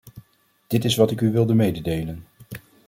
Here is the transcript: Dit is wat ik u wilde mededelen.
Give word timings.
Dit 0.67 0.85
is 0.85 0.95
wat 0.95 1.11
ik 1.11 1.21
u 1.21 1.31
wilde 1.31 1.53
mededelen. 1.53 2.25